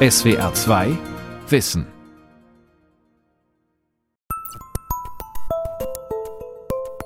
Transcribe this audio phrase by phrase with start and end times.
[0.00, 0.96] SWR 2
[1.48, 1.84] Wissen.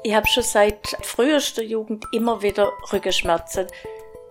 [0.03, 3.69] Ich habe schon seit frühester Jugend immer wieder Rückenschmerzen.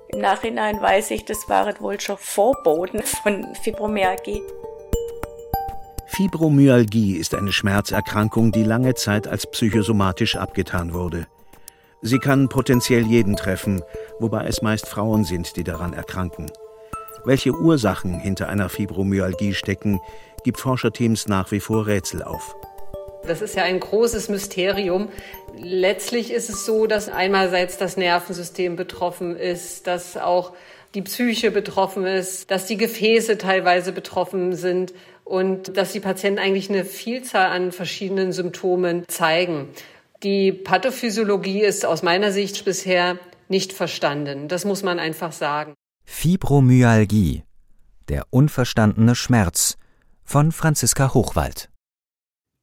[0.09, 4.43] Im Nachhinein weiß ich, das waren wohl schon Vorboten von Fibromyalgie.
[6.05, 11.25] Fibromyalgie ist eine Schmerzerkrankung, die lange Zeit als psychosomatisch abgetan wurde.
[12.03, 13.81] Sie kann potenziell jeden treffen,
[14.19, 16.51] wobei es meist Frauen sind, die daran erkranken.
[17.23, 19.99] Welche Ursachen hinter einer Fibromyalgie stecken,
[20.43, 22.55] gibt Forscherteams nach wie vor Rätsel auf.
[23.27, 25.09] Das ist ja ein großes Mysterium.
[25.55, 30.53] Letztlich ist es so, dass einerseits das Nervensystem betroffen ist, dass auch
[30.95, 36.69] die Psyche betroffen ist, dass die Gefäße teilweise betroffen sind und dass die Patienten eigentlich
[36.69, 39.69] eine Vielzahl an verschiedenen Symptomen zeigen.
[40.23, 44.47] Die Pathophysiologie ist aus meiner Sicht bisher nicht verstanden.
[44.47, 45.75] Das muss man einfach sagen.
[46.13, 47.45] Fibromyalgie,
[48.07, 49.77] der unverstandene Schmerz
[50.23, 51.71] von Franziska Hochwald.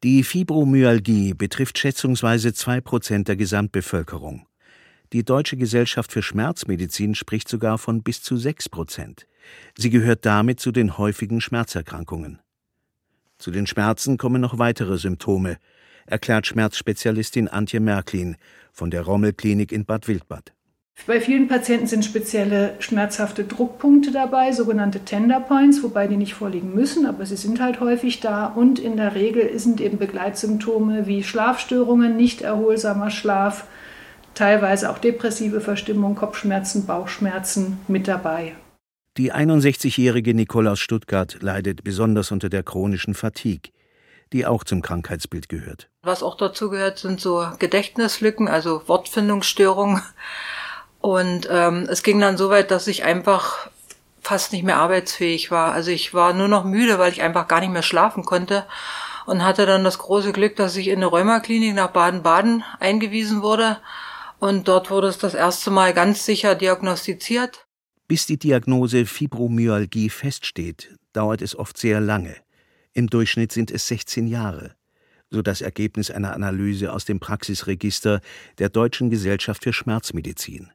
[0.05, 4.47] Die Fibromyalgie betrifft schätzungsweise zwei Prozent der Gesamtbevölkerung.
[5.12, 9.27] Die Deutsche Gesellschaft für Schmerzmedizin spricht sogar von bis zu sechs Prozent.
[9.77, 12.41] Sie gehört damit zu den häufigen Schmerzerkrankungen.
[13.39, 15.58] Zu den Schmerzen kommen noch weitere Symptome,
[16.06, 18.36] erklärt Schmerzspezialistin Antje Märklin
[18.73, 20.53] von der Rommel-Klinik in Bad Wildbad.
[21.07, 26.75] Bei vielen Patienten sind spezielle schmerzhafte Druckpunkte dabei, sogenannte Tender Points, wobei die nicht vorliegen
[26.75, 28.47] müssen, aber sie sind halt häufig da.
[28.47, 33.65] Und in der Regel sind eben Begleitsymptome wie Schlafstörungen, nicht erholsamer Schlaf,
[34.35, 38.55] teilweise auch depressive Verstimmung, Kopfschmerzen, Bauchschmerzen mit dabei.
[39.17, 43.73] Die 61-jährige Nicole aus Stuttgart leidet besonders unter der chronischen Fatigue,
[44.33, 45.89] die auch zum Krankheitsbild gehört.
[46.03, 50.03] Was auch dazu gehört, sind so Gedächtnislücken, also Wortfindungsstörungen.
[51.09, 53.70] Und ähm, es ging dann so weit, dass ich einfach
[54.20, 55.73] fast nicht mehr arbeitsfähig war.
[55.73, 58.67] Also ich war nur noch müde, weil ich einfach gar nicht mehr schlafen konnte
[59.25, 63.79] und hatte dann das große Glück, dass ich in eine Rheumaklinik nach Baden-Baden eingewiesen wurde.
[64.39, 67.67] Und dort wurde es das erste Mal ganz sicher diagnostiziert.
[68.07, 72.36] Bis die Diagnose Fibromyalgie feststeht, dauert es oft sehr lange.
[72.92, 74.75] Im Durchschnitt sind es 16 Jahre,
[75.30, 78.20] so das Ergebnis einer Analyse aus dem Praxisregister
[78.58, 80.70] der Deutschen Gesellschaft für Schmerzmedizin.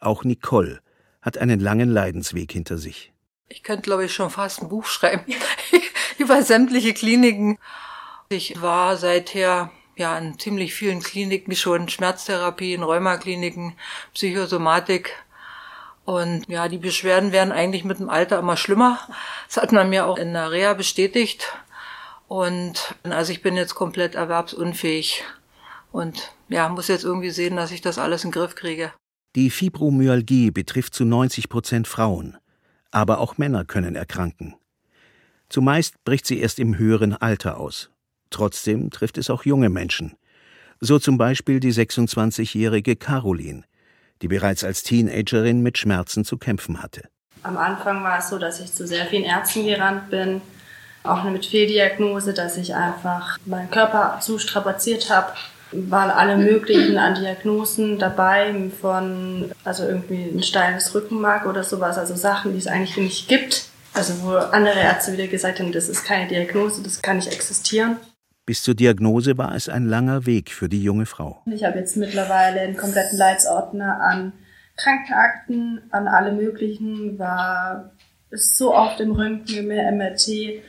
[0.00, 0.80] Auch Nicole
[1.22, 3.12] hat einen langen Leidensweg hinter sich.
[3.48, 5.24] Ich könnte, glaube ich, schon fast ein Buch schreiben
[6.18, 7.58] über sämtliche Kliniken.
[8.30, 13.74] Ich war seither ja in ziemlich vielen Kliniken schon Schmerztherapie, in Rheumakliniken,
[14.14, 15.14] Psychosomatik.
[16.04, 18.98] Und ja, die Beschwerden werden eigentlich mit dem Alter immer schlimmer.
[19.46, 21.52] Das hat man mir auch in der Reha bestätigt.
[22.26, 25.24] Und also ich bin jetzt komplett erwerbsunfähig
[25.92, 28.92] und ja, muss jetzt irgendwie sehen, dass ich das alles in den Griff kriege.
[29.36, 32.36] Die Fibromyalgie betrifft zu 90 Prozent Frauen,
[32.90, 34.56] aber auch Männer können erkranken.
[35.48, 37.90] Zumeist bricht sie erst im höheren Alter aus.
[38.30, 40.16] Trotzdem trifft es auch junge Menschen.
[40.80, 43.62] So zum Beispiel die 26-jährige Caroline,
[44.20, 47.08] die bereits als Teenagerin mit Schmerzen zu kämpfen hatte.
[47.44, 50.40] Am Anfang war es so, dass ich zu sehr vielen Ärzten gerannt bin,
[51.04, 55.32] auch mit Fehldiagnose, dass ich einfach meinen Körper zu strapaziert habe
[55.72, 62.14] waren alle möglichen an Diagnosen dabei, von also irgendwie ein steiles Rückenmark oder sowas, also
[62.14, 63.66] Sachen, die es eigentlich nicht gibt.
[63.92, 67.96] Also wo andere Ärzte wieder gesagt haben, das ist keine Diagnose, das kann nicht existieren.
[68.46, 71.42] Bis zur Diagnose war es ein langer Weg für die junge Frau.
[71.46, 74.32] Ich habe jetzt mittlerweile einen kompletten Leitsordner an
[74.76, 77.92] Krankenakten, an alle möglichen, war
[78.32, 80.62] so oft im Röntgen, im MRT,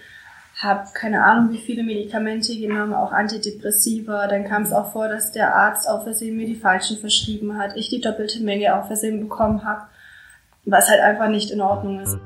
[0.63, 4.27] habe keine Ahnung, wie viele Medikamente genommen, auch Antidepressiva.
[4.27, 7.75] Dann kam es auch vor, dass der Arzt auf Versehen mir die falschen verschrieben hat,
[7.75, 9.81] ich die doppelte Menge auf Versehen bekommen habe,
[10.65, 12.17] was halt einfach nicht in Ordnung ist.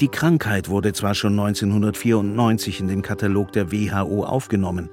[0.00, 4.90] Die Krankheit wurde zwar schon 1994 in den Katalog der WHO aufgenommen,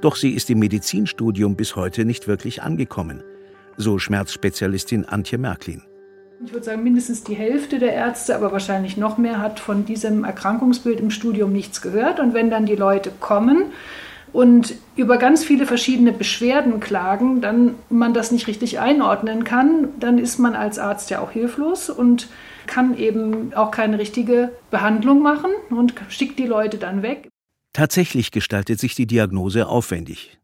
[0.00, 3.24] doch sie ist im Medizinstudium bis heute nicht wirklich angekommen,
[3.76, 5.87] so Schmerzspezialistin Antje Märklin.
[6.44, 10.22] Ich würde sagen, mindestens die Hälfte der Ärzte, aber wahrscheinlich noch mehr, hat von diesem
[10.22, 12.20] Erkrankungsbild im Studium nichts gehört.
[12.20, 13.72] Und wenn dann die Leute kommen
[14.32, 20.18] und über ganz viele verschiedene Beschwerden klagen, dann man das nicht richtig einordnen kann, dann
[20.18, 22.28] ist man als Arzt ja auch hilflos und
[22.66, 27.28] kann eben auch keine richtige Behandlung machen und schickt die Leute dann weg.
[27.72, 30.38] Tatsächlich gestaltet sich die Diagnose aufwendig.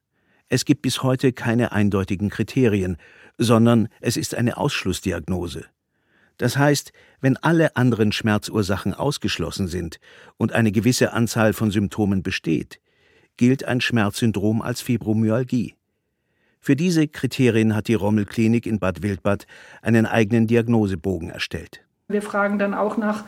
[0.49, 2.97] Es gibt bis heute keine eindeutigen Kriterien,
[3.39, 5.67] sondern es ist eine Ausschlussdiagnose.
[6.37, 9.99] Das heißt, wenn alle anderen Schmerzursachen ausgeschlossen sind
[10.37, 12.81] und eine gewisse Anzahl von Symptomen besteht,
[13.37, 15.75] gilt ein Schmerzsyndrom als Fibromyalgie.
[16.61, 19.47] Für diese Kriterien hat die Rommel Klinik in Bad Wildbad
[19.83, 21.85] einen eigenen Diagnosebogen erstellt.
[22.09, 23.25] Wir fragen dann auch nach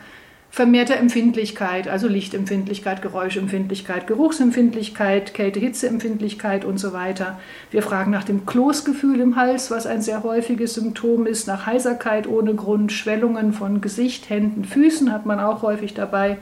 [0.56, 7.38] vermehrter Empfindlichkeit, also Lichtempfindlichkeit, Geräuschempfindlichkeit, Geruchsempfindlichkeit, Kälte-Hitzeempfindlichkeit und so weiter.
[7.70, 12.26] Wir fragen nach dem Kloßgefühl im Hals, was ein sehr häufiges Symptom ist, nach Heiserkeit
[12.26, 16.38] ohne Grund, Schwellungen von Gesicht, Händen, Füßen hat man auch häufig dabei,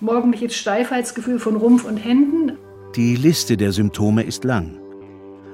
[0.00, 2.58] morgendliches Steifheitsgefühl von Rumpf und Händen.
[2.94, 4.76] Die Liste der Symptome ist lang.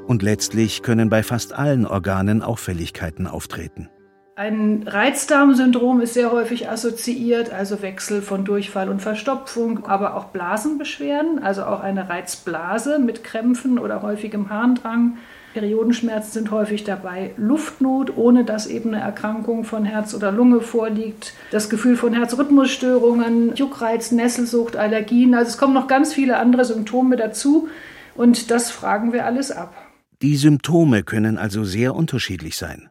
[0.09, 3.91] Und letztlich können bei fast allen Organen Auffälligkeiten auftreten.
[4.35, 11.43] Ein Reizdarmsyndrom ist sehr häufig assoziiert, also Wechsel von Durchfall und Verstopfung, aber auch Blasenbeschwerden,
[11.43, 15.19] also auch eine Reizblase mit Krämpfen oder häufigem Harndrang.
[15.53, 21.35] Periodenschmerzen sind häufig dabei, Luftnot, ohne dass eben eine Erkrankung von Herz oder Lunge vorliegt,
[21.51, 25.35] das Gefühl von Herzrhythmusstörungen, Juckreiz, Nesselsucht, Allergien.
[25.35, 27.69] Also es kommen noch ganz viele andere Symptome dazu
[28.15, 29.75] und das fragen wir alles ab.
[30.23, 32.89] Die Symptome können also sehr unterschiedlich sein.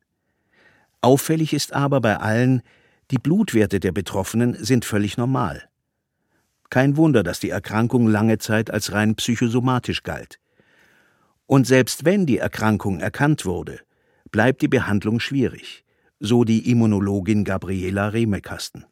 [1.02, 2.62] Auffällig ist aber bei allen,
[3.10, 5.68] die Blutwerte der Betroffenen sind völlig normal.
[6.70, 10.40] Kein Wunder, dass die Erkrankung lange Zeit als rein psychosomatisch galt.
[11.48, 13.80] Und selbst wenn die Erkrankung erkannt wurde,
[14.32, 15.84] bleibt die Behandlung schwierig,
[16.20, 18.86] so die Immunologin Gabriela Remekasten.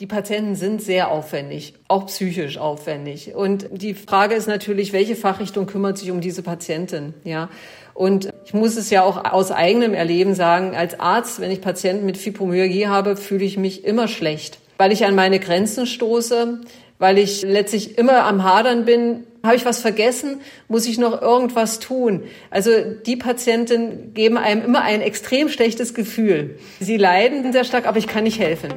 [0.00, 3.32] Die Patienten sind sehr aufwendig, auch psychisch aufwendig.
[3.36, 7.14] Und die Frage ist natürlich, welche Fachrichtung kümmert sich um diese Patientin?
[7.22, 7.48] Ja.
[7.94, 12.04] Und ich muss es ja auch aus eigenem Erleben sagen, als Arzt, wenn ich Patienten
[12.04, 16.60] mit Fibromyalgie habe, fühle ich mich immer schlecht, weil ich an meine Grenzen stoße,
[16.98, 19.24] weil ich letztlich immer am Hadern bin.
[19.44, 20.40] Habe ich was vergessen?
[20.68, 22.22] Muss ich noch irgendwas tun?
[22.50, 22.70] Also
[23.06, 26.58] die Patienten geben einem immer ein extrem schlechtes Gefühl.
[26.80, 28.72] Sie leiden sehr stark, aber ich kann nicht helfen.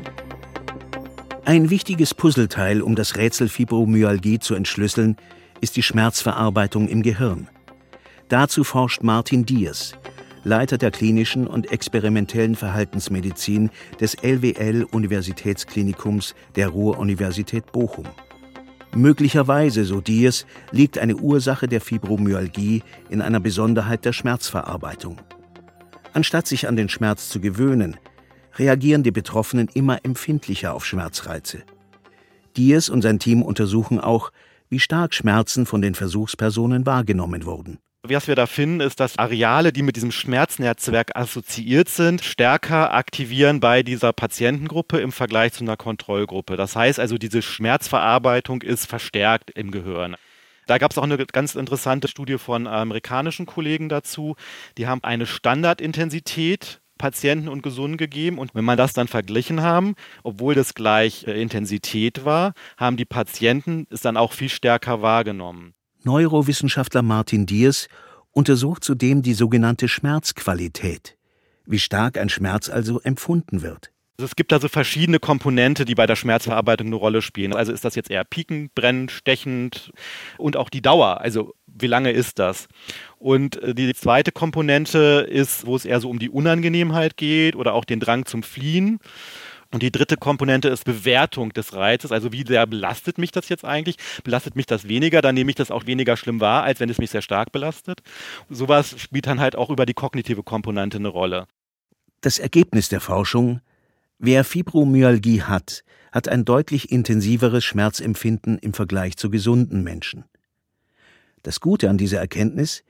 [1.45, 5.15] Ein wichtiges Puzzleteil, um das Rätsel Fibromyalgie zu entschlüsseln,
[5.61, 7.47] ist die Schmerzverarbeitung im Gehirn.
[8.29, 9.93] Dazu forscht Martin Diers,
[10.43, 13.69] Leiter der klinischen und experimentellen Verhaltensmedizin
[14.01, 18.05] des LWL Universitätsklinikums der Ruhr-Universität Bochum.
[18.93, 25.21] Möglicherweise, so Diers, liegt eine Ursache der Fibromyalgie in einer Besonderheit der Schmerzverarbeitung.
[26.13, 27.97] Anstatt sich an den Schmerz zu gewöhnen,
[28.55, 31.59] reagieren die Betroffenen immer empfindlicher auf Schmerzreize.
[32.57, 34.31] Diers und sein Team untersuchen auch,
[34.69, 37.79] wie stark Schmerzen von den Versuchspersonen wahrgenommen wurden.
[38.03, 43.59] Was wir da finden, ist, dass Areale, die mit diesem Schmerznetzwerk assoziiert sind, stärker aktivieren
[43.59, 46.55] bei dieser Patientengruppe im Vergleich zu einer Kontrollgruppe.
[46.55, 50.15] Das heißt also, diese Schmerzverarbeitung ist verstärkt im Gehirn.
[50.67, 54.35] Da gab es auch eine ganz interessante Studie von amerikanischen Kollegen dazu.
[54.77, 58.37] Die haben eine Standardintensität Patienten und Gesunden gegeben.
[58.39, 63.05] Und wenn man das dann verglichen haben, obwohl das gleich äh, Intensität war, haben die
[63.05, 65.73] Patienten es dann auch viel stärker wahrgenommen.
[66.03, 67.87] Neurowissenschaftler Martin Diers
[68.31, 71.17] untersucht zudem die sogenannte Schmerzqualität,
[71.65, 73.91] wie stark ein Schmerz also empfunden wird.
[74.19, 77.53] Also es gibt also verschiedene Komponente, die bei der Schmerzverarbeitung eine Rolle spielen.
[77.53, 79.91] Also ist das jetzt eher piekend, brennend, stechend
[80.39, 81.21] und auch die Dauer.
[81.21, 82.67] Also wie lange ist das?
[83.19, 87.75] Und äh, die zweite Komponente ist, wo es eher so um die Unangenehmheit geht oder
[87.75, 88.97] auch den Drang zum Fliehen.
[89.71, 92.11] Und die dritte Komponente ist Bewertung des Reizes.
[92.11, 93.97] Also wie sehr belastet mich das jetzt eigentlich?
[94.23, 96.97] Belastet mich das weniger, dann nehme ich das auch weniger schlimm wahr, als wenn es
[96.97, 98.01] mich sehr stark belastet.
[98.49, 101.47] Sowas spielt dann halt auch über die kognitive Komponente eine Rolle.
[102.21, 103.61] Das Ergebnis der Forschung,
[104.19, 110.23] wer Fibromyalgie hat, hat ein deutlich intensiveres Schmerzempfinden im Vergleich zu gesunden Menschen.
[111.43, 112.83] Das Gute an dieser Erkenntnis,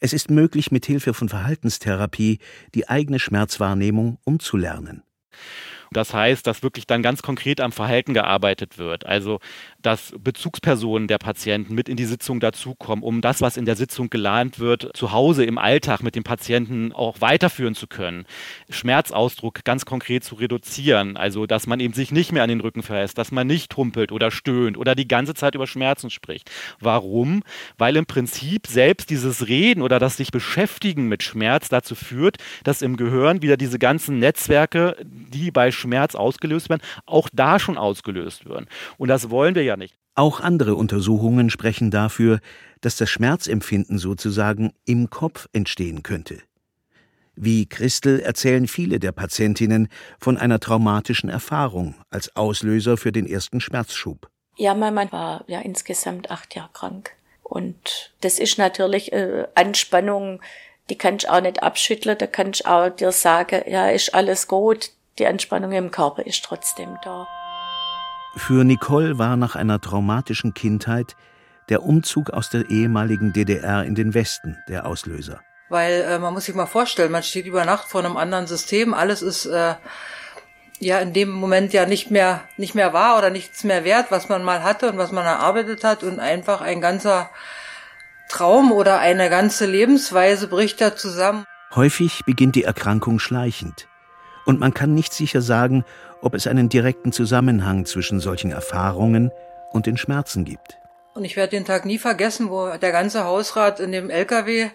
[0.00, 2.38] es ist möglich, mit Hilfe von Verhaltenstherapie
[2.74, 5.02] die eigene Schmerzwahrnehmung umzulernen.
[5.92, 9.06] Das heißt, dass wirklich dann ganz konkret am Verhalten gearbeitet wird.
[9.06, 9.40] Also,
[9.82, 14.10] dass Bezugspersonen der Patienten mit in die Sitzung dazukommen, um das, was in der Sitzung
[14.10, 18.24] gelernt wird, zu Hause im Alltag mit dem Patienten auch weiterführen zu können.
[18.70, 21.16] Schmerzausdruck ganz konkret zu reduzieren.
[21.16, 24.12] Also, dass man eben sich nicht mehr an den Rücken verlässt, dass man nicht humpelt
[24.12, 26.50] oder stöhnt oder die ganze Zeit über Schmerzen spricht.
[26.80, 27.42] Warum?
[27.76, 32.82] Weil im Prinzip selbst dieses Reden oder das sich beschäftigen mit Schmerz dazu führt, dass
[32.82, 38.46] im Gehirn wieder diese ganzen Netzwerke, die bei Schmerz ausgelöst werden, auch da schon ausgelöst
[38.46, 38.66] werden.
[38.98, 39.94] Und das wollen wir ja nicht.
[40.14, 42.40] Auch andere Untersuchungen sprechen dafür,
[42.80, 46.38] dass das Schmerzempfinden sozusagen im Kopf entstehen könnte.
[47.40, 53.60] Wie Christel erzählen viele der Patientinnen von einer traumatischen Erfahrung als Auslöser für den ersten
[53.60, 54.28] Schmerzschub.
[54.56, 57.12] Ja, mein Mann war ja insgesamt acht Jahre krank.
[57.44, 60.40] Und das ist natürlich äh, Anspannung,
[60.90, 64.48] die kann ich auch nicht abschütteln, da kann ich auch dir sagen, ja, ist alles
[64.48, 67.26] gut, die Anspannung im Körper ist trotzdem da.
[68.36, 71.16] Für Nicole war nach einer traumatischen Kindheit
[71.68, 75.40] der Umzug aus der ehemaligen DDR in den Westen der Auslöser.
[75.68, 78.94] Weil äh, man muss sich mal vorstellen, man steht über Nacht vor einem anderen System,
[78.94, 79.74] alles ist äh,
[80.78, 84.28] ja in dem Moment ja nicht mehr nicht mehr war oder nichts mehr wert, was
[84.28, 87.28] man mal hatte und was man erarbeitet hat und einfach ein ganzer
[88.28, 91.44] Traum oder eine ganze Lebensweise bricht da zusammen.
[91.74, 93.88] Häufig beginnt die Erkrankung schleichend
[94.48, 95.84] und man kann nicht sicher sagen,
[96.22, 99.30] ob es einen direkten Zusammenhang zwischen solchen Erfahrungen
[99.72, 100.78] und den Schmerzen gibt.
[101.12, 104.70] Und ich werde den Tag nie vergessen, wo der ganze Hausrat in dem LKW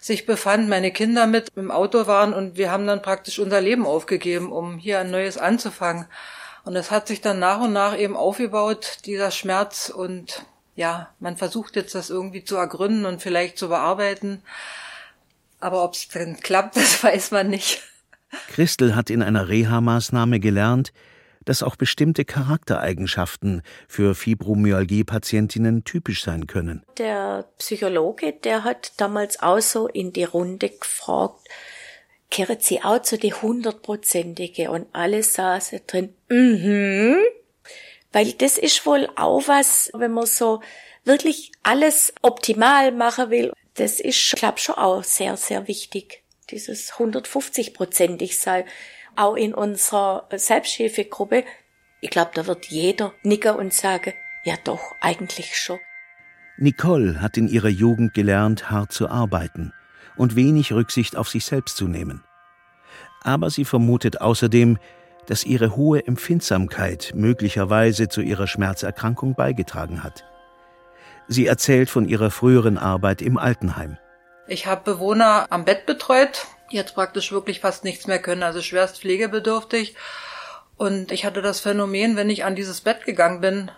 [0.00, 3.84] sich befand, meine Kinder mit im Auto waren und wir haben dann praktisch unser Leben
[3.84, 6.06] aufgegeben, um hier ein neues anzufangen.
[6.64, 11.36] Und es hat sich dann nach und nach eben aufgebaut, dieser Schmerz und ja, man
[11.36, 14.42] versucht jetzt das irgendwie zu ergründen und vielleicht zu bearbeiten.
[15.60, 17.82] Aber ob es denn klappt, das weiß man nicht.
[18.48, 20.92] Christel hat in einer Reha-Maßnahme gelernt,
[21.44, 26.82] dass auch bestimmte Charaktereigenschaften für Fibromyalgie-Patientinnen typisch sein können.
[26.98, 31.48] Der Psychologe, der hat damals auch so in die Runde gefragt,
[32.30, 37.16] kehrt sie auch zu die hundertprozentige und alle saßen drin, mhm.
[38.12, 40.60] Weil das ist wohl auch was, wenn man so
[41.04, 46.22] wirklich alles optimal machen will, das ist, glaube schon auch sehr, sehr wichtig.
[46.50, 48.64] Dieses 150-prozentig sein
[49.16, 51.44] auch in unserer Selbsthilfegruppe,
[52.00, 54.14] ich glaube, da wird jeder nicken und sagen,
[54.44, 55.78] ja doch, eigentlich schon.
[56.56, 59.72] Nicole hat in ihrer Jugend gelernt, hart zu arbeiten
[60.16, 62.24] und wenig Rücksicht auf sich selbst zu nehmen.
[63.22, 64.78] Aber sie vermutet außerdem,
[65.26, 70.24] dass ihre hohe Empfindsamkeit möglicherweise zu ihrer Schmerzerkrankung beigetragen hat.
[71.26, 73.98] Sie erzählt von ihrer früheren Arbeit im Altenheim.
[74.48, 78.98] Ich habe Bewohner am Bett betreut, jetzt praktisch wirklich fast nichts mehr können, also schwerst
[78.98, 79.94] pflegebedürftig.
[80.78, 83.70] Und ich hatte das Phänomen, wenn ich an dieses Bett gegangen bin,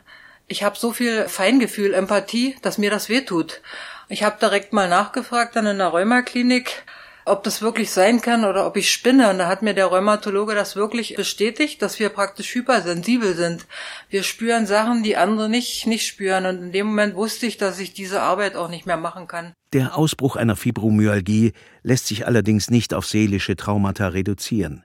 [0.47, 3.63] ich habe so viel Feingefühl, Empathie, dass mir das wehtut.
[4.09, 6.85] Ich habe direkt mal nachgefragt dann in der Rheumaklinik,
[7.31, 9.31] ob das wirklich sein kann oder ob ich spinne.
[9.31, 13.67] Und da hat mir der Rheumatologe das wirklich bestätigt, dass wir praktisch hypersensibel sind.
[14.09, 16.47] Wir spüren Sachen, die andere nicht, nicht spüren.
[16.47, 19.53] Und in dem Moment wusste ich, dass ich diese Arbeit auch nicht mehr machen kann.
[19.73, 24.85] Der Ausbruch einer Fibromyalgie lässt sich allerdings nicht auf seelische Traumata reduzieren.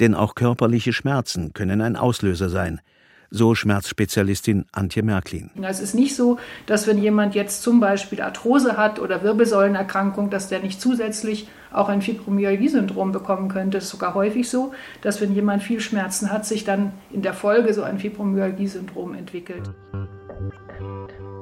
[0.00, 2.80] Denn auch körperliche Schmerzen können ein Auslöser sein
[3.30, 5.50] so Schmerzspezialistin Antje Märklin.
[5.62, 10.48] Es ist nicht so, dass wenn jemand jetzt zum Beispiel Arthrose hat oder Wirbelsäulenerkrankung, dass
[10.48, 13.78] der nicht zusätzlich auch ein Fibromyalgie-Syndrom bekommen könnte.
[13.78, 17.34] Es ist sogar häufig so, dass wenn jemand viel Schmerzen hat, sich dann in der
[17.34, 19.70] Folge so ein Fibromyalgie-Syndrom entwickelt.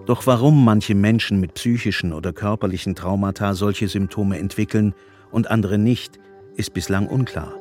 [0.06, 4.94] Doch warum manche Menschen mit psychischen oder körperlichen Traumata solche Symptome entwickeln
[5.30, 6.18] und andere nicht,
[6.56, 7.54] ist bislang unklar.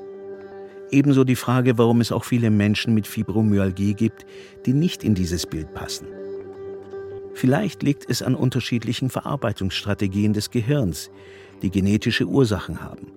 [0.91, 4.25] Ebenso die Frage, warum es auch viele Menschen mit Fibromyalgie gibt,
[4.65, 6.07] die nicht in dieses Bild passen.
[7.33, 11.09] Vielleicht liegt es an unterschiedlichen Verarbeitungsstrategien des Gehirns,
[11.61, 13.11] die genetische Ursachen haben.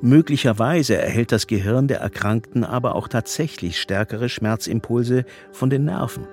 [0.00, 6.26] Möglicherweise erhält das Gehirn der Erkrankten aber auch tatsächlich stärkere Schmerzimpulse von den Nerven.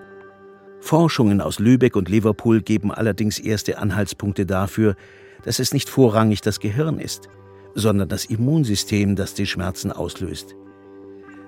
[0.79, 4.95] Forschungen aus Lübeck und Liverpool geben allerdings erste Anhaltspunkte dafür,
[5.43, 7.29] dass es nicht vorrangig das Gehirn ist,
[7.73, 10.55] sondern das Immunsystem, das die Schmerzen auslöst.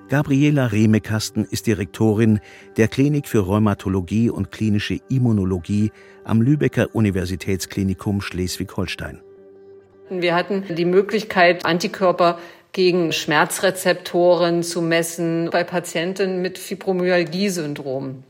[0.07, 2.39] Gabriela Remekasten ist Direktorin
[2.77, 5.91] der Klinik für Rheumatologie und klinische Immunologie
[6.23, 9.21] am Lübecker Universitätsklinikum Schleswig-Holstein.
[10.09, 12.37] Wir hatten die Möglichkeit, Antikörper
[12.71, 18.23] gegen Schmerzrezeptoren zu messen bei Patienten mit Fibromyalgie-Syndrom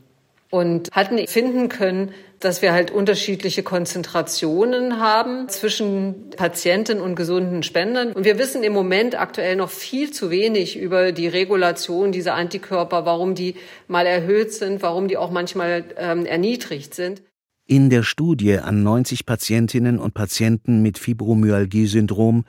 [0.50, 8.12] und hatten finden können, dass wir halt unterschiedliche Konzentrationen haben zwischen Patienten und gesunden Spendern.
[8.12, 13.04] Und wir wissen im Moment aktuell noch viel zu wenig über die Regulation dieser Antikörper,
[13.04, 13.56] warum die
[13.88, 17.22] mal erhöht sind, warum die auch manchmal ähm, erniedrigt sind.
[17.68, 22.44] In der Studie an 90 Patientinnen und Patienten mit Fibromyalgie-Syndrom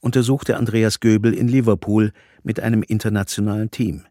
[0.01, 4.07] untersuchte Andreas Göbel in Liverpool mit einem internationalen Team.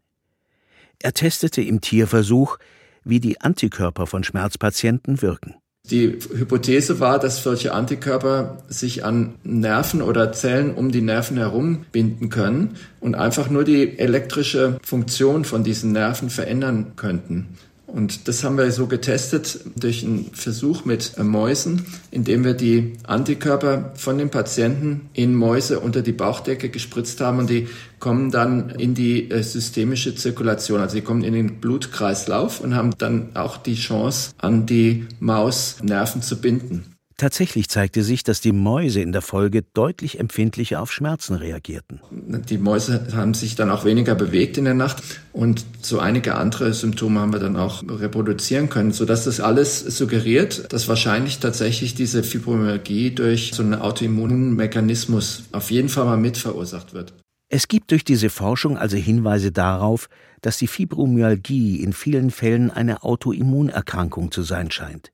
[0.98, 2.58] Er testete im Tierversuch,
[3.04, 5.59] wie die Antikörper von Schmerzpatienten wirken.
[5.90, 11.84] Die Hypothese war, dass solche Antikörper sich an Nerven oder Zellen um die Nerven herum
[11.90, 17.48] binden können und einfach nur die elektrische Funktion von diesen Nerven verändern könnten.
[17.92, 22.94] Und das haben wir so getestet durch einen Versuch mit äh, Mäusen, indem wir die
[23.04, 27.68] Antikörper von den Patienten in Mäuse unter die Bauchdecke gespritzt haben und die
[27.98, 32.92] kommen dann in die äh, systemische Zirkulation, also sie kommen in den Blutkreislauf und haben
[32.98, 36.89] dann auch die Chance, an die Mausnerven zu binden.
[37.20, 42.00] Tatsächlich zeigte sich, dass die Mäuse in der Folge deutlich empfindlicher auf Schmerzen reagierten.
[42.10, 45.02] Die Mäuse haben sich dann auch weniger bewegt in der Nacht
[45.34, 50.72] und so einige andere Symptome haben wir dann auch reproduzieren können, sodass das alles suggeriert,
[50.72, 56.94] dass wahrscheinlich tatsächlich diese Fibromyalgie durch so einen Autoimmunmechanismus auf jeden Fall mal mit verursacht
[56.94, 57.12] wird.
[57.50, 60.08] Es gibt durch diese Forschung also Hinweise darauf,
[60.40, 65.12] dass die Fibromyalgie in vielen Fällen eine Autoimmunerkrankung zu sein scheint.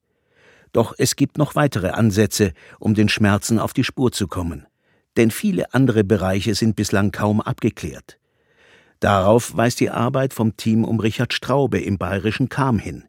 [0.76, 4.66] Doch es gibt noch weitere Ansätze, um den Schmerzen auf die Spur zu kommen.
[5.16, 8.18] Denn viele andere Bereiche sind bislang kaum abgeklärt.
[9.00, 13.04] Darauf weist die Arbeit vom Team um Richard Straube im bayerischen Kam hin.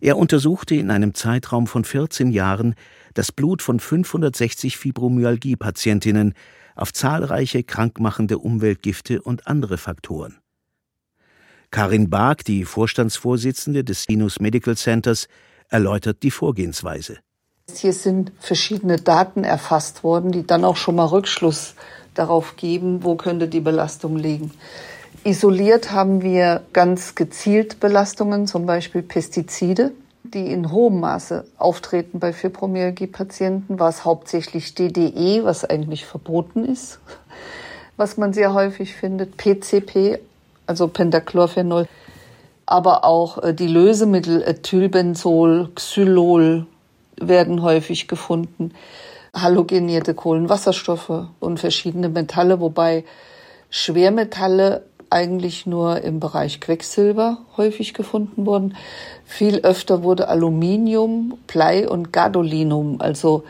[0.00, 2.74] Er untersuchte in einem Zeitraum von 14 Jahren
[3.12, 6.32] das Blut von 560 Fibromyalgie-Patientinnen
[6.74, 10.38] auf zahlreiche krankmachende Umweltgifte und andere Faktoren.
[11.70, 15.28] Karin Bark, die Vorstandsvorsitzende des Sinus Medical Centers,
[15.68, 17.18] erläutert die Vorgehensweise.
[17.72, 21.74] Hier sind verschiedene Daten erfasst worden, die dann auch schon mal Rückschluss
[22.14, 24.52] darauf geben, wo könnte die Belastung liegen.
[25.24, 32.32] Isoliert haben wir ganz gezielt Belastungen, zum Beispiel Pestizide, die in hohem Maße auftreten bei
[32.32, 36.98] Fibromyalgie-Patienten, war es hauptsächlich DDE, was eigentlich verboten ist,
[37.96, 40.18] was man sehr häufig findet, PCP,
[40.66, 41.88] also Pentachlorphenol,
[42.68, 46.66] aber auch äh, die Lösemittel Ethylbenzol, Xylol
[47.18, 48.74] werden häufig gefunden,
[49.34, 53.04] halogenierte Kohlenwasserstoffe und verschiedene Metalle, wobei
[53.70, 58.76] Schwermetalle eigentlich nur im Bereich Quecksilber häufig gefunden wurden.
[59.24, 63.44] Viel öfter wurde Aluminium, Blei und Gadolinum, also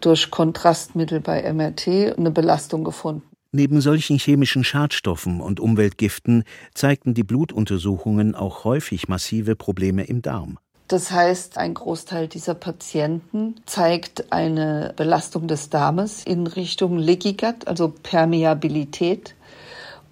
[0.00, 3.31] durch Kontrastmittel bei MRT, eine Belastung gefunden.
[3.54, 10.58] Neben solchen chemischen Schadstoffen und Umweltgiften zeigten die Blutuntersuchungen auch häufig massive Probleme im Darm.
[10.88, 17.66] Das heißt, ein Großteil dieser Patienten zeigt eine Belastung des Darmes in Richtung Leaky Gut,
[17.66, 19.34] also Permeabilität.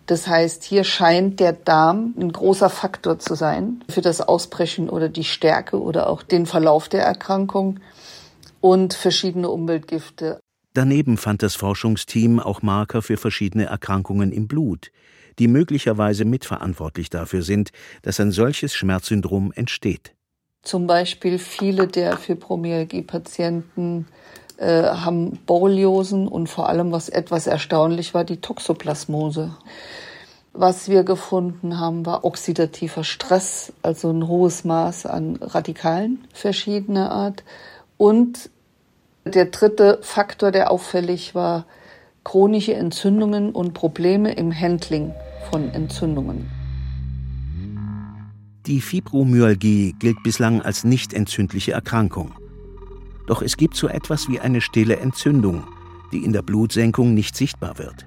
[0.05, 5.09] Das heißt, hier scheint der Darm ein großer Faktor zu sein für das Ausbrechen oder
[5.09, 7.81] die Stärke oder auch den Verlauf der Erkrankung
[8.61, 10.41] und verschiedene Umweltgifte.
[10.73, 14.93] Daneben fand das Forschungsteam auch Marker für verschiedene Erkrankungen im Blut,
[15.39, 20.15] die möglicherweise mitverantwortlich dafür sind, dass ein solches Schmerzsyndrom entsteht.
[20.63, 24.07] Zum Beispiel viele der Fibromyalgie-Patienten
[24.59, 29.57] äh, haben Borreliosen und vor allem, was etwas erstaunlich war, die Toxoplasmose.
[30.53, 37.43] Was wir gefunden haben, war oxidativer Stress, also ein hohes Maß an Radikalen verschiedener Art
[37.97, 38.51] und
[39.25, 41.67] der dritte Faktor, der auffällig war,
[42.25, 45.13] chronische Entzündungen und Probleme im Handling
[45.51, 46.51] von Entzündungen.
[48.67, 52.33] Die Fibromyalgie gilt bislang als nicht entzündliche Erkrankung.
[53.27, 55.65] Doch es gibt so etwas wie eine stille Entzündung,
[56.13, 58.07] die in der Blutsenkung nicht sichtbar wird.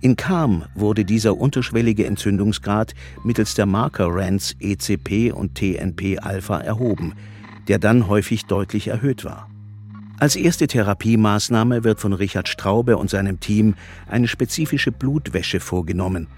[0.00, 7.14] In Kam wurde dieser unterschwellige Entzündungsgrad mittels der Marker RANS ECP und TNP-Alpha erhoben,
[7.68, 9.48] der dann häufig deutlich erhöht war.
[10.20, 13.74] Als erste Therapiemaßnahme wird von Richard Straube und seinem Team
[14.08, 16.28] eine spezifische Blutwäsche vorgenommen.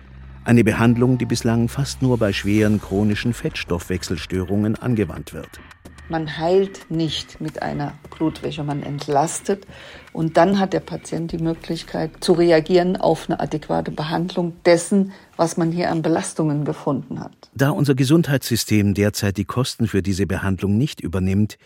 [0.44, 5.60] Eine Behandlung, die bislang fast nur bei schweren chronischen Fettstoffwechselstörungen angewandt wird.
[6.08, 9.66] Man heilt nicht mit einer Blutwäsche, man entlastet
[10.12, 15.56] und dann hat der Patient die Möglichkeit zu reagieren auf eine adäquate Behandlung dessen, was
[15.56, 17.50] man hier an Belastungen gefunden hat.
[17.54, 21.58] Da unser Gesundheitssystem derzeit die Kosten für diese Behandlung nicht übernimmt,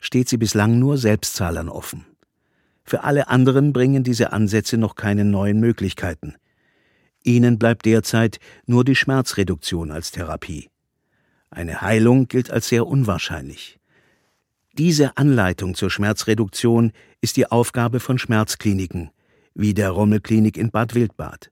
[0.00, 2.06] steht sie bislang nur Selbstzahlern offen.
[2.84, 6.36] Für alle anderen bringen diese Ansätze noch keine neuen Möglichkeiten.
[7.22, 10.70] Ihnen bleibt derzeit nur die Schmerzreduktion als Therapie.
[11.50, 13.78] Eine Heilung gilt als sehr unwahrscheinlich.
[14.72, 19.10] Diese Anleitung zur Schmerzreduktion ist die Aufgabe von Schmerzkliniken,
[19.54, 21.50] wie der Rommelklinik in Bad Wildbad.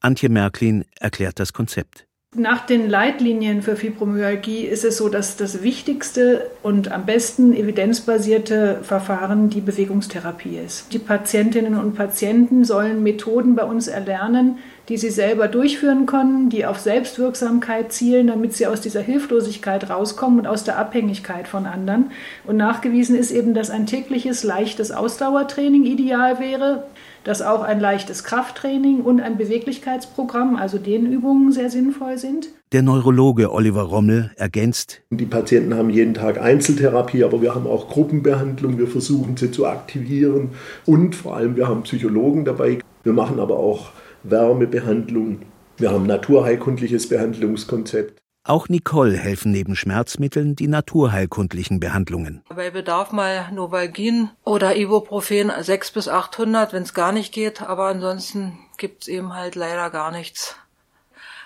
[0.00, 2.06] Antje Märklin erklärt das Konzept.
[2.34, 8.78] Nach den Leitlinien für Fibromyalgie ist es so, dass das wichtigste und am besten evidenzbasierte
[8.80, 10.94] Verfahren die Bewegungstherapie ist.
[10.94, 14.56] Die Patientinnen und Patienten sollen Methoden bei uns erlernen,
[14.88, 20.38] die sie selber durchführen können, die auf Selbstwirksamkeit zielen, damit sie aus dieser Hilflosigkeit rauskommen
[20.38, 22.12] und aus der Abhängigkeit von anderen.
[22.46, 26.84] Und nachgewiesen ist eben, dass ein tägliches leichtes Ausdauertraining ideal wäre,
[27.24, 32.48] dass auch ein leichtes Krafttraining und ein Beweglichkeitsprogramm, also Dehnübungen, sehr sinnvoll sind.
[32.72, 37.88] Der Neurologe Oliver Rommel ergänzt, Die Patienten haben jeden Tag Einzeltherapie, aber wir haben auch
[37.88, 38.78] Gruppenbehandlung.
[38.78, 40.50] Wir versuchen sie zu aktivieren
[40.86, 42.78] und vor allem wir haben Psychologen dabei.
[43.02, 43.90] Wir machen aber auch
[44.22, 45.40] Wärmebehandlung.
[45.76, 48.21] Wir haben naturheilkundliches Behandlungskonzept.
[48.44, 52.42] Auch Nicole helfen neben Schmerzmitteln die naturheilkundlichen Behandlungen.
[52.48, 57.62] Bei Bedarf mal Novalgin oder Ibuprofen 6 bis 800, wenn es gar nicht geht.
[57.62, 60.56] Aber ansonsten gibt's eben halt leider gar nichts.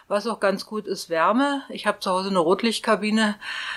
[0.08, 1.64] Was auch ganz gut ist, Wärme.
[1.68, 3.34] Ich habe zu Hause eine Rotlichtkabine,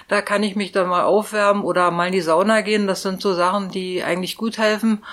[0.07, 2.87] da kann ich mich dann mal aufwärmen oder mal in die Sauna gehen.
[2.87, 5.03] Das sind so Sachen, die eigentlich gut helfen.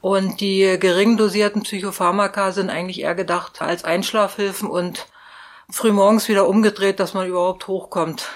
[0.00, 5.06] Und die gering dosierten Psychopharmaka sind eigentlich eher gedacht als Einschlafhilfen und
[5.72, 8.28] frühmorgens wieder umgedreht, dass man überhaupt hochkommt.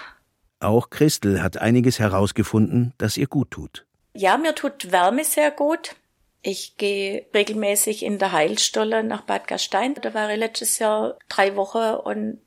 [0.58, 3.86] Auch Christel hat einiges herausgefunden, das ihr gut tut.
[4.14, 5.94] Ja, mir tut Wärme sehr gut.
[6.42, 9.94] Ich gehe regelmäßig in der Heilstolle nach Bad Gastein.
[9.94, 12.40] Da war ich letztes Jahr drei Wochen und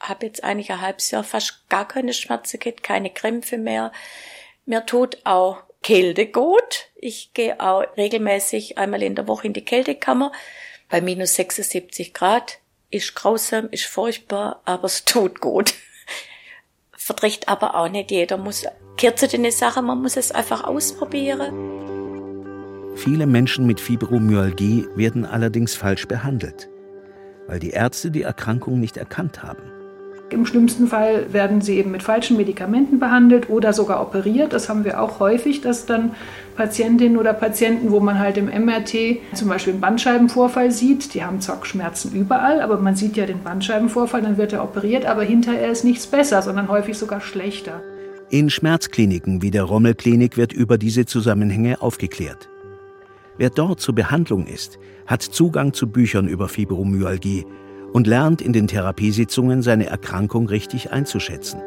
[0.00, 3.92] habe jetzt eigentlich ein halbes Jahr fast gar keine Schmerzen gehabt, keine Krämpfe mehr.
[4.64, 6.88] Mir tut auch Kälte gut.
[6.94, 10.32] Ich gehe auch regelmäßig einmal in der Woche in die Kältekammer
[10.88, 12.58] bei minus 76 Grad.
[12.92, 15.72] Ist grausam, ist furchtbar, aber es tut gut.
[16.92, 18.36] Verträgt aber auch nicht jeder.
[18.36, 18.66] Muss
[18.98, 21.72] kürzer eine Sache, man muss es einfach ausprobieren.
[22.94, 26.68] Viele Menschen mit Fibromyalgie werden allerdings falsch behandelt,
[27.46, 29.71] weil die Ärzte die Erkrankung nicht erkannt haben.
[30.32, 34.52] Im schlimmsten Fall werden sie eben mit falschen Medikamenten behandelt oder sogar operiert.
[34.52, 36.12] Das haben wir auch häufig, dass dann
[36.56, 41.40] Patientinnen oder Patienten, wo man halt im MRT zum Beispiel einen Bandscheibenvorfall sieht, die haben
[41.40, 45.70] zwar Schmerzen überall, aber man sieht ja den Bandscheibenvorfall, dann wird er operiert, aber hinterher
[45.70, 47.80] ist nichts besser, sondern häufig sogar schlechter.
[48.30, 52.48] In Schmerzkliniken wie der Rommelklinik wird über diese Zusammenhänge aufgeklärt.
[53.38, 57.44] Wer dort zur Behandlung ist, hat Zugang zu Büchern über Fibromyalgie
[57.92, 61.60] und lernt in den Therapiesitzungen seine Erkrankung richtig einzuschätzen.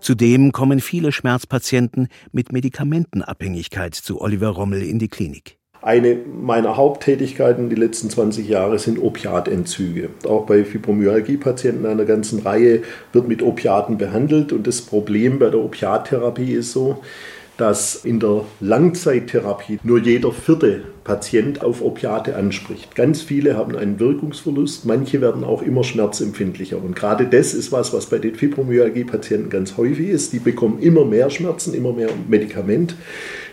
[0.00, 5.58] Zudem kommen viele Schmerzpatienten mit Medikamentenabhängigkeit zu Oliver Rommel in die Klinik.
[5.82, 10.10] Eine meiner Haupttätigkeiten die letzten 20 Jahre sind Opiatentzüge.
[10.24, 14.52] Auch bei Fibromyalgie-Patienten einer ganzen Reihe wird mit Opiaten behandelt.
[14.52, 17.02] Und das Problem bei der Opiattherapie ist so,
[17.56, 22.94] dass in der Langzeittherapie nur jeder vierte Patient auf Opiate anspricht.
[22.94, 26.82] Ganz viele haben einen Wirkungsverlust, manche werden auch immer schmerzempfindlicher.
[26.82, 30.32] Und gerade das ist was, was bei den Fibromyalgie-Patienten ganz häufig ist.
[30.32, 32.96] Die bekommen immer mehr Schmerzen, immer mehr Medikament.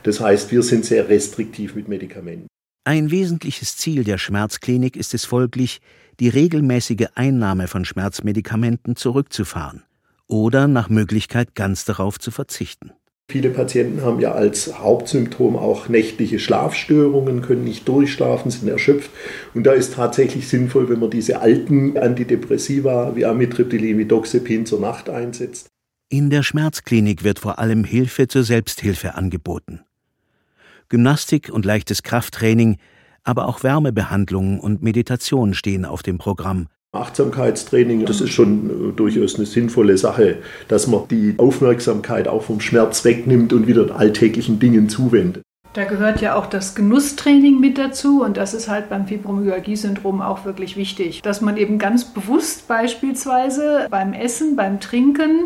[0.03, 2.47] Das heißt, wir sind sehr restriktiv mit Medikamenten.
[2.85, 5.79] Ein wesentliches Ziel der Schmerzklinik ist es folglich,
[6.19, 9.83] die regelmäßige Einnahme von Schmerzmedikamenten zurückzufahren
[10.27, 12.91] oder nach Möglichkeit ganz darauf zu verzichten.
[13.29, 19.09] Viele Patienten haben ja als Hauptsymptom auch nächtliche Schlafstörungen, können nicht durchschlafen, sind erschöpft.
[19.53, 24.81] Und da ist tatsächlich sinnvoll, wenn man diese alten Antidepressiva wie Amitriptylin, wie Doxepin zur
[24.81, 25.67] Nacht einsetzt.
[26.09, 29.81] In der Schmerzklinik wird vor allem Hilfe zur Selbsthilfe angeboten.
[30.89, 32.77] Gymnastik und leichtes Krafttraining,
[33.23, 36.67] aber auch Wärmebehandlung und Meditation stehen auf dem Programm.
[36.93, 43.03] Achtsamkeitstraining, das ist schon durchaus eine sinnvolle Sache, dass man die Aufmerksamkeit auch vom Schmerz
[43.03, 45.43] wegnimmt und wieder alltäglichen Dingen zuwendet.
[45.73, 50.45] Da gehört ja auch das Genusstraining mit dazu und das ist halt beim Fibromyalgie-Syndrom auch
[50.45, 55.45] wirklich wichtig, dass man eben ganz bewusst beispielsweise beim Essen, beim Trinken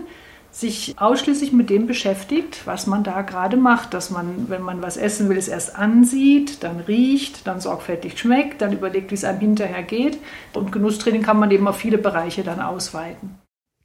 [0.60, 3.93] sich ausschließlich mit dem beschäftigt, was man da gerade macht.
[3.93, 8.62] Dass man, wenn man was essen will, es erst ansieht, dann riecht, dann sorgfältig schmeckt,
[8.62, 10.17] dann überlegt, wie es einem hinterher geht.
[10.54, 13.36] Und Genusstraining kann man eben auf viele Bereiche dann ausweiten.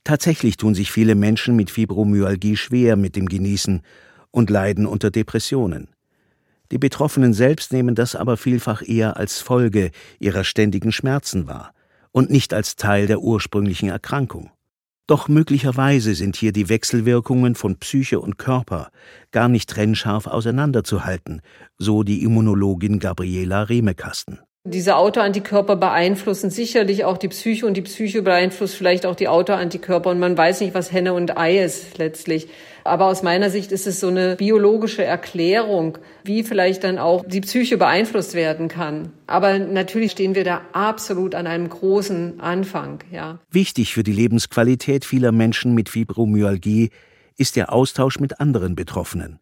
[0.04, 3.82] Tatsächlich tun sich viele Menschen mit Fibromyalgie schwer mit dem Genießen
[4.30, 5.88] und leiden unter Depressionen.
[6.72, 11.74] Die Betroffenen selbst nehmen das aber vielfach eher als Folge ihrer ständigen Schmerzen wahr
[12.12, 14.50] und nicht als Teil der ursprünglichen Erkrankung.
[15.12, 18.88] Doch möglicherweise sind hier die Wechselwirkungen von Psyche und Körper
[19.30, 21.42] gar nicht trennscharf auseinanderzuhalten,
[21.76, 24.40] so die Immunologin Gabriela Remekasten.
[24.64, 30.08] Diese Autoantikörper beeinflussen sicherlich auch die Psyche und die Psyche beeinflusst vielleicht auch die Autoantikörper
[30.10, 32.46] und man weiß nicht, was Henne und Ei ist letztlich.
[32.84, 37.40] Aber aus meiner Sicht ist es so eine biologische Erklärung, wie vielleicht dann auch die
[37.40, 39.12] Psyche beeinflusst werden kann.
[39.26, 43.40] Aber natürlich stehen wir da absolut an einem großen Anfang, ja.
[43.50, 46.90] Wichtig für die Lebensqualität vieler Menschen mit Fibromyalgie
[47.36, 49.40] ist der Austausch mit anderen Betroffenen.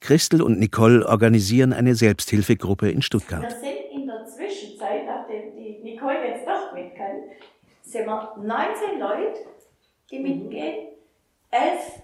[0.00, 3.42] Christel und Nicole organisieren eine Selbsthilfegruppe in Stuttgart.
[3.42, 7.16] Wir sind in der Zwischenzeit, nachdem die Nicole jetzt doch mit kann,
[7.96, 9.40] sind wir 19 Leute,
[10.10, 10.88] die mitgehen,
[11.50, 12.02] elf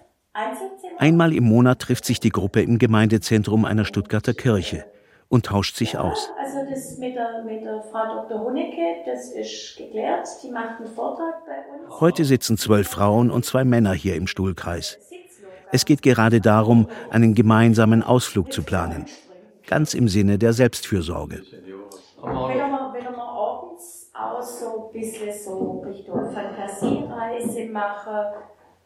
[0.97, 4.83] Einmal im Monat trifft sich die Gruppe im Gemeindezentrum einer Stuttgarter Kirche
[5.29, 6.31] und tauscht sich aus.
[6.39, 8.39] Also das mit der, mit der Frau Dr.
[8.39, 10.27] Honecke, das ist geklärt.
[10.41, 11.99] Die macht einen Vortrag bei uns.
[12.01, 14.97] Heute sitzen zwölf Frauen und zwei Männer hier im Stuhlkreis.
[15.71, 19.05] Es geht gerade darum, einen gemeinsamen Ausflug zu planen.
[19.67, 21.43] Ganz im Sinne der Selbstfürsorge.
[21.43, 24.11] Wenn wir, wenn wir abends
[24.43, 28.33] auch so ein bisschen so Richtung Fantasiereise machen,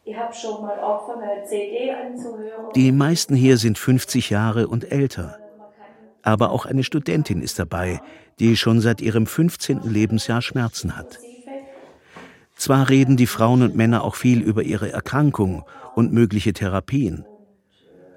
[0.04, 2.72] ich habe schon mal angefangen, eine CD anzuhören.
[2.74, 5.38] Die meisten hier sind 50 Jahre und älter.
[6.22, 8.00] Aber auch eine Studentin ist dabei,
[8.38, 9.82] die schon seit ihrem 15.
[9.82, 11.18] Lebensjahr Schmerzen hat.
[12.56, 17.24] Zwar reden die Frauen und Männer auch viel über ihre Erkrankung und mögliche Therapien.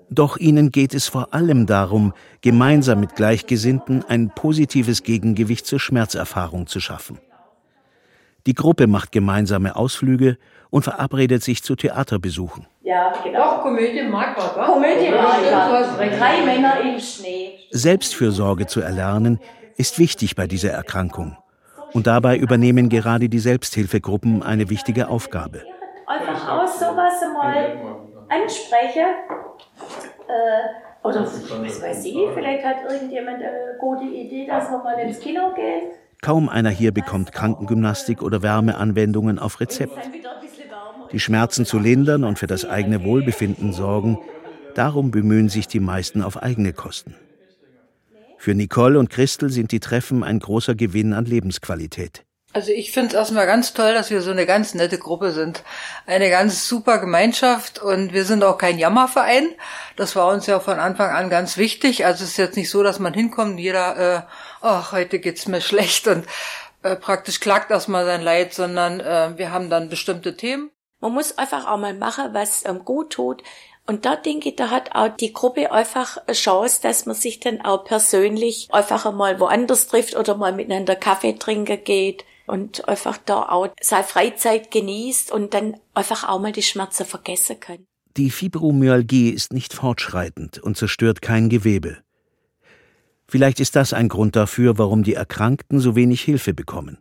[0.09, 6.67] Doch ihnen geht es vor allem darum, gemeinsam mit Gleichgesinnten ein positives Gegengewicht zur Schmerzerfahrung
[6.67, 7.19] zu schaffen.
[8.47, 10.37] Die Gruppe macht gemeinsame Ausflüge
[10.69, 12.65] und verabredet sich zu Theaterbesuchen.
[12.81, 13.39] Ja, genau.
[13.39, 14.65] Doch, Komödie mag man, wa?
[14.65, 15.95] Komödie mag man.
[15.95, 16.19] recht.
[16.19, 17.59] Drei Männer im Schnee.
[17.69, 19.39] Selbstfürsorge zu erlernen,
[19.77, 21.37] ist wichtig bei dieser Erkrankung.
[21.93, 25.63] Und dabei übernehmen gerade die Selbsthilfegruppen eine wichtige Aufgabe.
[26.07, 27.77] Einfach aus sowas mal
[28.29, 29.07] ansprechen.
[30.27, 35.19] Äh, oder was weiß ich, vielleicht hat irgendjemand eine gute Idee, dass wir mal ins
[35.19, 35.91] Kino gehen.
[36.21, 39.97] Kaum einer hier bekommt Krankengymnastik oder Wärmeanwendungen auf Rezept.
[41.11, 44.19] Die Schmerzen zu lindern und für das eigene Wohlbefinden sorgen,
[44.75, 47.15] darum bemühen sich die meisten auf eigene Kosten.
[48.37, 52.23] Für Nicole und Christel sind die Treffen ein großer Gewinn an Lebensqualität.
[52.53, 55.63] Also ich finde es erstmal ganz toll, dass wir so eine ganz nette Gruppe sind.
[56.05, 59.47] Eine ganz super Gemeinschaft und wir sind auch kein Jammerverein.
[59.95, 62.05] Das war uns ja von Anfang an ganz wichtig.
[62.05, 64.21] Also es ist jetzt nicht so, dass man hinkommt und jeder, äh,
[64.61, 66.25] ach, heute geht's mir schlecht und
[66.83, 70.71] äh, praktisch klagt erstmal sein Leid, sondern äh, wir haben dann bestimmte Themen.
[70.99, 73.43] Man muss einfach auch mal machen, was ähm, gut tut.
[73.87, 77.39] Und da denke ich, da hat auch die Gruppe einfach eine Chance, dass man sich
[77.39, 83.17] dann auch persönlich einfach einmal woanders trifft oder mal miteinander Kaffee trinken geht und einfach
[83.17, 87.85] da auch seine Freizeit genießt und dann einfach auch mal die Schmerzen vergessen kann.
[88.17, 91.99] Die Fibromyalgie ist nicht fortschreitend und zerstört kein Gewebe.
[93.29, 96.97] Vielleicht ist das ein Grund dafür, warum die Erkrankten so wenig Hilfe bekommen.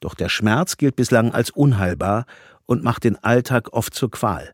[0.00, 2.26] Doch der Schmerz gilt bislang als unheilbar
[2.66, 4.50] und macht den Alltag oft zur Qual.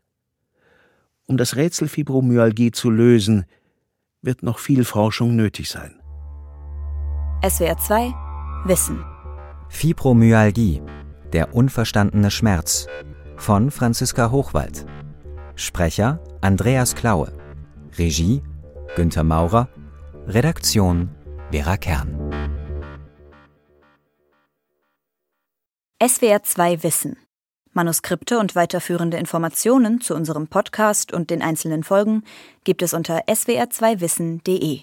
[1.25, 3.45] Um das Rätsel Fibromyalgie zu lösen,
[4.21, 5.99] wird noch viel Forschung nötig sein.
[7.43, 8.13] SWR 2
[8.65, 9.03] Wissen.
[9.71, 10.81] Fibromyalgie,
[11.33, 12.87] der unverstandene Schmerz
[13.37, 14.85] von Franziska Hochwald.
[15.55, 17.31] Sprecher Andreas Klaue.
[17.97, 18.43] Regie
[18.95, 19.69] Günther Maurer.
[20.27, 21.09] Redaktion
[21.51, 22.15] Vera Kern.
[26.05, 27.17] SWR 2 Wissen.
[27.71, 32.23] Manuskripte und weiterführende Informationen zu unserem Podcast und den einzelnen Folgen
[32.65, 34.81] gibt es unter swr2wissen.de.